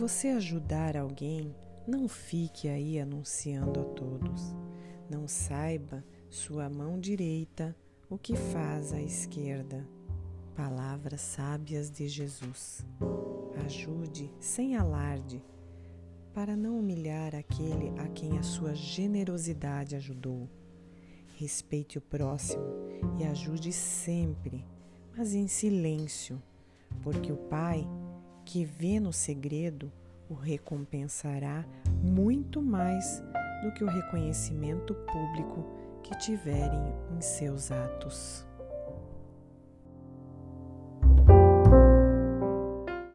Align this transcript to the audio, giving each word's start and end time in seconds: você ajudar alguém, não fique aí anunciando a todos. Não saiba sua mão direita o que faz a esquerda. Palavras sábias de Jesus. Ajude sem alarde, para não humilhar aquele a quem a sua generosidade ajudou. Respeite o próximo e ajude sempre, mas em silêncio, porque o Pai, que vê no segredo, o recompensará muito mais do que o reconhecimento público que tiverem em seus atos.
você 0.00 0.28
ajudar 0.28 0.96
alguém, 0.96 1.54
não 1.86 2.08
fique 2.08 2.70
aí 2.70 2.98
anunciando 2.98 3.80
a 3.80 3.84
todos. 3.84 4.56
Não 5.10 5.28
saiba 5.28 6.02
sua 6.30 6.70
mão 6.70 6.98
direita 6.98 7.76
o 8.08 8.16
que 8.16 8.34
faz 8.34 8.94
a 8.94 9.02
esquerda. 9.02 9.86
Palavras 10.56 11.20
sábias 11.20 11.90
de 11.90 12.08
Jesus. 12.08 12.82
Ajude 13.66 14.32
sem 14.40 14.74
alarde, 14.74 15.44
para 16.32 16.56
não 16.56 16.78
humilhar 16.78 17.34
aquele 17.34 17.90
a 17.98 18.08
quem 18.08 18.38
a 18.38 18.42
sua 18.42 18.74
generosidade 18.74 19.96
ajudou. 19.96 20.48
Respeite 21.36 21.98
o 21.98 22.00
próximo 22.00 22.64
e 23.18 23.24
ajude 23.24 23.70
sempre, 23.70 24.64
mas 25.14 25.34
em 25.34 25.46
silêncio, 25.46 26.42
porque 27.02 27.30
o 27.30 27.36
Pai, 27.36 27.86
que 28.44 28.64
vê 28.64 28.98
no 28.98 29.12
segredo, 29.12 29.92
o 30.30 30.34
recompensará 30.34 31.64
muito 32.02 32.62
mais 32.62 33.20
do 33.64 33.72
que 33.72 33.82
o 33.82 33.88
reconhecimento 33.88 34.94
público 34.94 35.66
que 36.04 36.16
tiverem 36.18 36.94
em 37.10 37.20
seus 37.20 37.72
atos. 37.72 38.46